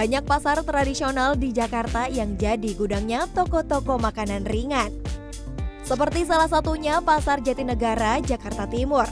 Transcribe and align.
Banyak 0.00 0.24
pasar 0.24 0.64
tradisional 0.64 1.36
di 1.36 1.52
Jakarta 1.52 2.08
yang 2.08 2.32
jadi 2.40 2.72
gudangnya 2.72 3.28
toko-toko 3.36 4.00
makanan 4.00 4.48
ringan. 4.48 4.88
Seperti 5.84 6.24
salah 6.24 6.48
satunya 6.48 7.04
Pasar 7.04 7.44
Jatinegara, 7.44 8.16
Jakarta 8.24 8.64
Timur. 8.64 9.04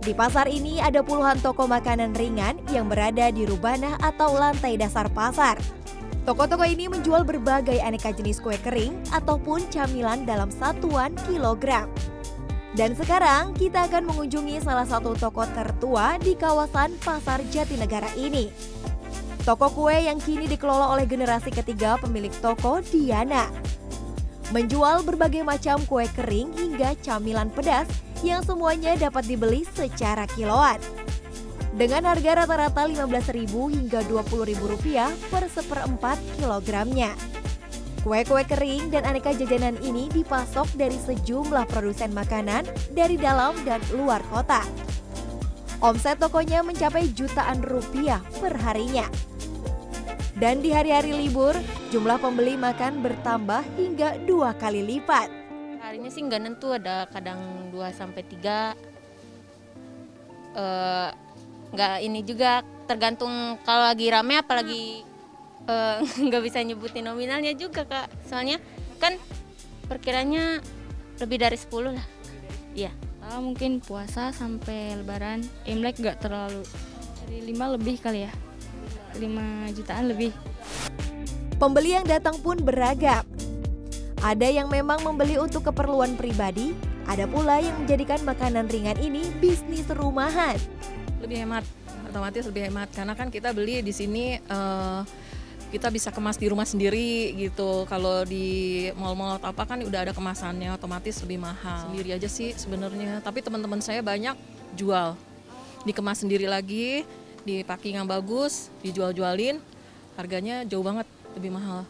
Di 0.00 0.16
pasar 0.16 0.48
ini 0.48 0.80
ada 0.80 1.04
puluhan 1.04 1.36
toko 1.44 1.68
makanan 1.68 2.16
ringan 2.16 2.56
yang 2.72 2.88
berada 2.88 3.28
di 3.28 3.44
rubana 3.44 4.00
atau 4.00 4.32
lantai 4.32 4.80
dasar 4.80 5.12
pasar. 5.12 5.60
Toko-toko 6.24 6.64
ini 6.64 6.88
menjual 6.88 7.28
berbagai 7.28 7.76
aneka 7.84 8.16
jenis 8.16 8.40
kue 8.40 8.56
kering 8.64 8.96
ataupun 9.12 9.60
camilan 9.68 10.24
dalam 10.24 10.48
satuan 10.48 11.12
kilogram. 11.28 11.84
Dan 12.72 12.96
sekarang 12.96 13.52
kita 13.60 13.92
akan 13.92 14.08
mengunjungi 14.08 14.56
salah 14.64 14.88
satu 14.88 15.12
toko 15.20 15.44
tertua 15.52 16.16
di 16.16 16.32
kawasan 16.32 16.96
Pasar 17.04 17.44
Jatinegara 17.52 18.08
ini. 18.16 18.48
Toko 19.42 19.74
kue 19.74 19.98
yang 19.98 20.22
kini 20.22 20.46
dikelola 20.46 20.94
oleh 20.94 21.02
generasi 21.02 21.50
ketiga 21.50 21.98
pemilik 21.98 22.30
toko 22.38 22.78
Diana. 22.78 23.50
Menjual 24.54 25.02
berbagai 25.02 25.42
macam 25.42 25.82
kue 25.90 26.06
kering 26.14 26.54
hingga 26.54 26.94
camilan 27.02 27.50
pedas 27.50 27.90
yang 28.22 28.46
semuanya 28.46 28.94
dapat 28.94 29.26
dibeli 29.26 29.66
secara 29.74 30.30
kiloan. 30.30 30.78
Dengan 31.74 32.06
harga 32.06 32.46
rata-rata 32.46 32.86
Rp15.000 32.86 33.50
hingga 33.50 34.06
Rp20.000 34.06 35.10
per 35.26 35.50
seperempat 35.50 36.22
kilogramnya. 36.38 37.10
Kue-kue 38.06 38.46
kering 38.46 38.94
dan 38.94 39.10
aneka 39.10 39.34
jajanan 39.34 39.74
ini 39.82 40.06
dipasok 40.14 40.70
dari 40.78 40.94
sejumlah 41.02 41.66
produsen 41.66 42.14
makanan 42.14 42.62
dari 42.94 43.18
dalam 43.18 43.58
dan 43.66 43.82
luar 43.90 44.22
kota. 44.30 44.62
Omset 45.82 46.22
tokonya 46.22 46.62
mencapai 46.62 47.10
jutaan 47.10 47.58
rupiah 47.66 48.22
per 48.38 48.54
harinya. 48.54 49.31
Dan 50.42 50.58
di 50.58 50.74
hari-hari 50.74 51.14
libur, 51.14 51.54
jumlah 51.94 52.18
pembeli 52.18 52.58
makan 52.58 52.98
bertambah 52.98 53.62
hingga 53.78 54.18
dua 54.26 54.50
kali 54.58 54.82
lipat. 54.82 55.30
Harinya 55.78 56.10
sih 56.10 56.18
nggak 56.26 56.42
nentu, 56.42 56.74
ada 56.74 57.06
kadang 57.14 57.70
2 57.70 57.78
sampai 57.94 58.26
3. 58.26 58.74
Eh, 60.58 61.08
nggak 61.70 61.96
ini 62.02 62.26
juga 62.26 62.66
tergantung 62.90 63.54
kalau 63.62 63.86
lagi 63.86 64.10
rame 64.10 64.34
apalagi 64.42 65.06
Eh, 65.62 65.98
nggak 66.26 66.42
bisa 66.42 66.58
nyebutin 66.58 67.06
nominalnya 67.06 67.54
juga 67.54 67.86
kak. 67.86 68.10
Soalnya 68.26 68.58
kan 68.98 69.14
perkiranya 69.86 70.58
lebih 71.22 71.38
dari 71.38 71.54
10 71.54 71.94
lah. 71.94 72.06
Iya. 72.74 72.90
Uh, 73.22 73.38
mungkin 73.38 73.78
puasa 73.78 74.34
sampai 74.34 74.98
lebaran. 74.98 75.46
Imlek 75.70 76.02
nggak 76.02 76.18
terlalu. 76.18 76.66
Dari 77.22 77.46
5 77.46 77.78
lebih 77.78 78.02
kali 78.02 78.26
ya 78.26 78.34
5 79.14 79.76
jutaan 79.76 80.04
lebih 80.10 80.30
pembeli 81.56 81.94
yang 81.94 82.06
datang 82.06 82.38
pun 82.40 82.58
beragam 82.60 83.24
ada 84.22 84.46
yang 84.46 84.70
memang 84.70 85.02
membeli 85.02 85.38
untuk 85.38 85.68
keperluan 85.68 86.14
pribadi 86.14 86.74
ada 87.10 87.26
pula 87.26 87.58
yang 87.58 87.74
menjadikan 87.82 88.22
makanan 88.22 88.70
ringan 88.70 88.98
ini 89.02 89.26
bisnis 89.42 89.86
rumahan 89.90 90.56
lebih 91.22 91.42
hemat 91.42 91.64
otomatis 92.06 92.44
lebih 92.46 92.70
hemat 92.70 92.88
karena 92.92 93.14
kan 93.16 93.32
kita 93.32 93.50
beli 93.56 93.80
di 93.80 93.90
sini 93.90 94.36
uh, 94.50 95.02
kita 95.72 95.88
bisa 95.88 96.12
kemas 96.12 96.36
di 96.36 96.52
rumah 96.52 96.68
sendiri 96.68 97.32
gitu. 97.32 97.88
Kalau 97.88 98.28
di 98.28 98.92
mall-mall 98.92 99.40
atau 99.40 99.56
apa 99.56 99.64
kan 99.64 99.80
udah 99.80 100.04
ada 100.04 100.12
kemasannya, 100.12 100.68
otomatis 100.76 101.16
lebih 101.24 101.40
mahal. 101.40 101.88
Sendiri 101.88 102.12
aja 102.12 102.28
sih 102.28 102.52
sebenarnya. 102.52 103.24
Tapi 103.24 103.40
teman-teman 103.40 103.80
saya 103.80 104.04
banyak 104.04 104.36
jual, 104.76 105.16
dikemas 105.88 106.20
sendiri 106.20 106.44
lagi, 106.44 107.08
di 107.42 107.66
packing 107.66 107.98
yang 107.98 108.08
bagus, 108.08 108.70
dijual-jualin, 108.82 109.58
harganya 110.14 110.62
jauh 110.66 110.82
banget 110.82 111.06
lebih 111.34 111.54
mahal. 111.54 111.82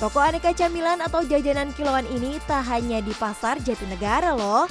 Toko 0.00 0.16
aneka 0.16 0.56
camilan 0.56 1.04
atau 1.04 1.20
jajanan 1.28 1.76
kiloan 1.76 2.08
ini 2.08 2.40
tak 2.48 2.64
hanya 2.72 3.04
di 3.04 3.12
pasar 3.20 3.60
Jatinegara 3.60 4.32
loh, 4.32 4.64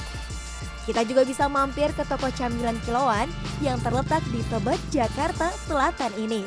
kita 0.89 1.05
juga 1.05 1.21
bisa 1.21 1.45
mampir 1.45 1.93
ke 1.93 2.01
toko 2.09 2.33
camilan 2.33 2.73
kiloan 2.81 3.29
yang 3.61 3.77
terletak 3.85 4.25
di 4.33 4.41
Tebet, 4.49 4.81
Jakarta 4.89 5.53
Selatan 5.69 6.09
ini. 6.17 6.41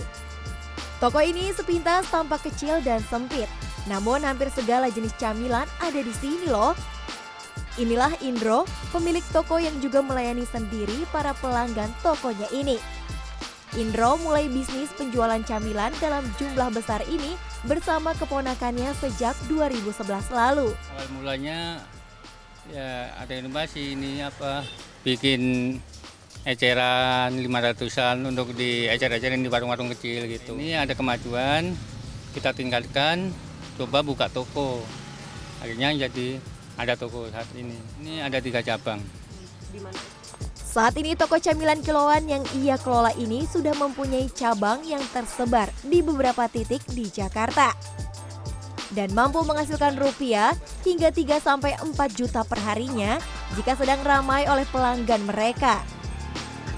Toko 0.98 1.22
ini 1.22 1.54
sepintas 1.54 2.10
tampak 2.10 2.42
kecil 2.50 2.82
dan 2.82 2.98
sempit, 3.06 3.46
namun 3.86 4.18
hampir 4.26 4.50
segala 4.50 4.90
jenis 4.90 5.14
camilan 5.14 5.70
ada 5.78 6.00
di 6.02 6.10
sini 6.18 6.50
loh. 6.50 6.74
Inilah 7.80 8.12
Indro, 8.20 8.68
pemilik 8.92 9.24
toko 9.32 9.56
yang 9.56 9.72
juga 9.80 10.04
melayani 10.04 10.44
sendiri 10.44 11.08
para 11.08 11.32
pelanggan 11.32 11.88
tokonya 12.04 12.46
ini. 12.52 12.76
Indro 13.80 14.20
mulai 14.20 14.52
bisnis 14.52 14.92
penjualan 14.92 15.40
camilan 15.40 15.88
dalam 15.96 16.20
jumlah 16.36 16.68
besar 16.76 17.00
ini 17.08 17.32
bersama 17.64 18.12
keponakannya 18.12 18.92
sejak 19.00 19.32
2011 19.48 20.28
lalu. 20.28 20.76
Awal 20.92 21.08
mulanya 21.16 21.80
ya 22.68 23.16
ada 23.16 23.32
inovasi 23.32 23.96
ini 23.96 24.20
apa 24.20 24.68
bikin 25.00 25.40
eceran 26.44 27.32
500-an 27.32 28.20
untuk 28.28 28.52
di 28.52 28.84
ecer-ecerin 28.92 29.40
di 29.40 29.48
warung-warung 29.48 29.88
kecil 29.96 30.28
gitu. 30.28 30.52
Ini 30.60 30.84
ada 30.84 30.92
kemajuan, 30.92 31.72
kita 32.36 32.52
tingkatkan, 32.52 33.32
coba 33.80 34.04
buka 34.04 34.28
toko. 34.28 34.84
Akhirnya 35.64 35.96
jadi 35.96 36.42
ada 36.76 36.94
toko 36.96 37.28
saat 37.28 37.48
ini. 37.56 37.76
Ini 38.00 38.24
ada 38.24 38.38
tiga 38.40 38.60
cabang. 38.64 39.00
Di 39.72 39.80
mana? 39.80 39.98
Saat 40.56 40.96
ini 40.96 41.12
toko 41.12 41.36
camilan 41.36 41.84
kiloan 41.84 42.24
yang 42.24 42.44
ia 42.56 42.80
kelola 42.80 43.12
ini 43.20 43.44
sudah 43.44 43.76
mempunyai 43.76 44.32
cabang 44.32 44.80
yang 44.88 45.04
tersebar 45.12 45.68
di 45.84 46.00
beberapa 46.00 46.48
titik 46.48 46.80
di 46.96 47.12
Jakarta 47.12 47.76
dan 48.92 49.12
mampu 49.16 49.40
menghasilkan 49.44 49.96
rupiah 49.96 50.52
hingga 50.84 51.12
3 51.12 51.40
sampai 51.40 51.76
4 51.80 51.92
juta 52.12 52.44
per 52.44 52.60
harinya 52.60 53.16
jika 53.56 53.76
sedang 53.76 54.00
ramai 54.04 54.48
oleh 54.48 54.68
pelanggan 54.68 55.24
mereka. 55.24 55.80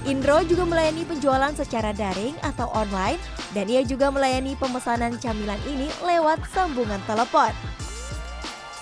Indro 0.05 0.43
juga 0.45 0.69
melayani 0.69 1.01
penjualan 1.01 1.53
secara 1.57 1.89
daring 1.89 2.37
atau 2.45 2.69
online 2.77 3.17
dan 3.57 3.65
ia 3.65 3.81
juga 3.81 4.13
melayani 4.13 4.53
pemesanan 4.59 5.17
camilan 5.17 5.59
ini 5.65 5.89
lewat 6.05 6.45
sambungan 6.53 7.01
telepon. 7.09 7.51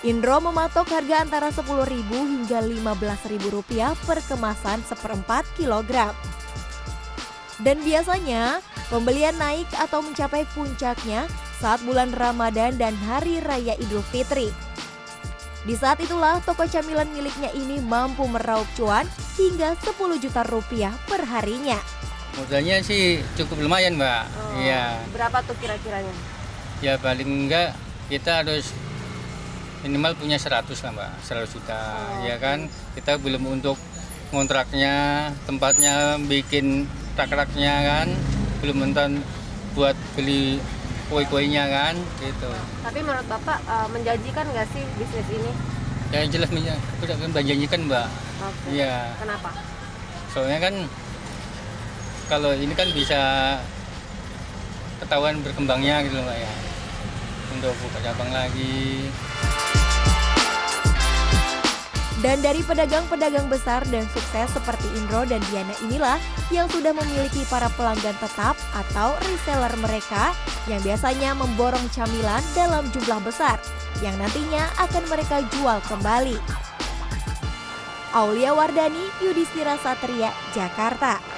Indro 0.03 0.35
mematok 0.43 0.91
harga 0.91 1.23
antara 1.23 1.47
Rp10.000 1.47 2.11
hingga 2.11 2.59
Rp15.000 2.59 3.95
per 4.03 4.19
kemasan 4.27 4.83
seperempat 4.83 5.47
kilogram. 5.55 6.11
Dan 7.63 7.79
biasanya, 7.87 8.59
pembelian 8.91 9.31
naik 9.39 9.71
atau 9.79 10.03
mencapai 10.03 10.43
puncaknya 10.51 11.23
saat 11.63 11.79
bulan 11.87 12.11
Ramadan 12.11 12.75
dan 12.75 12.91
Hari 12.99 13.39
Raya 13.47 13.79
Idul 13.79 14.03
Fitri. 14.11 14.51
Di 15.63 15.71
saat 15.79 16.03
itulah 16.03 16.43
toko 16.43 16.67
camilan 16.67 17.07
miliknya 17.15 17.55
ini 17.55 17.79
mampu 17.79 18.27
meraup 18.27 18.67
cuan 18.75 19.07
hingga 19.39 19.79
10 19.79 20.19
juta 20.19 20.43
rupiah 20.43 20.91
per 21.07 21.23
harinya. 21.23 21.79
Modalnya 22.35 22.83
sih 22.83 23.23
cukup 23.39 23.63
lumayan 23.63 23.95
mbak. 23.95 24.27
Oh, 24.35 24.59
iya. 24.59 24.99
Berapa 25.15 25.39
tuh 25.47 25.55
kira-kiranya? 25.63 26.11
Ya 26.83 26.99
paling 26.99 27.47
enggak 27.47 27.71
kita 28.11 28.43
harus 28.43 28.75
minimal 29.83 30.15
punya 30.15 30.39
100 30.39 30.63
lah 30.71 30.91
mbak, 30.95 31.11
100 31.27 31.53
juta. 31.53 31.75
Oh. 31.75 32.23
Ya 32.23 32.39
kan 32.39 32.71
kita 32.95 33.19
belum 33.19 33.43
untuk 33.59 33.75
kontraknya, 34.31 35.29
tempatnya 35.45 36.17
bikin 36.25 36.87
rak-raknya 37.19 37.73
kan, 37.83 38.07
belum 38.63 38.79
nonton 38.79 39.21
buat 39.75 39.93
beli 40.15 40.63
kue-kuenya 41.11 41.67
kan 41.67 41.93
gitu. 42.23 42.49
Tapi 42.81 42.99
menurut 43.03 43.27
Bapak 43.27 43.59
uh, 43.67 43.87
menjanjikan 43.91 44.47
nggak 44.49 44.67
sih 44.71 44.81
bisnis 44.97 45.27
ini? 45.29 45.51
Ya 46.13 46.25
jelas 46.29 46.49
menjanjikan 47.33 47.89
Mbak. 47.89 48.07
Okay. 48.07 48.69
Iya. 48.79 49.17
Kenapa? 49.19 49.49
Soalnya 50.31 50.59
kan 50.63 50.75
kalau 52.31 52.55
ini 52.55 52.73
kan 52.73 52.87
bisa 52.95 53.21
ketahuan 55.03 55.41
berkembangnya 55.43 56.05
gitu 56.07 56.17
Mbak 56.21 56.37
ya. 56.39 56.53
Untuk 57.53 57.73
buka 57.83 57.99
cabang 58.01 58.31
lagi. 58.33 59.09
Dan 62.21 62.45
dari 62.45 62.61
pedagang-pedagang 62.61 63.49
besar 63.49 63.81
dan 63.89 64.05
sukses 64.13 64.51
seperti 64.53 64.85
Indro 64.93 65.25
dan 65.25 65.41
Diana 65.49 65.73
inilah 65.89 66.21
yang 66.53 66.69
sudah 66.69 66.93
memiliki 66.93 67.41
para 67.49 67.71
pelanggan 67.73 68.13
tetap 68.21 68.53
atau 68.77 69.17
reseller 69.25 69.73
mereka 69.81 70.35
yang 70.69 70.79
biasanya 70.85 71.33
memborong 71.33 71.89
camilan 71.89 72.43
dalam 72.53 72.85
jumlah 72.93 73.17
besar 73.25 73.57
yang 74.05 74.13
nantinya 74.21 74.69
akan 74.77 75.03
mereka 75.09 75.41
jual 75.57 75.81
kembali. 75.89 76.37
Aulia 78.13 78.53
Wardani, 78.53 79.09
Yudhistira 79.25 79.73
Satria, 79.81 80.29
Jakarta. 80.53 81.32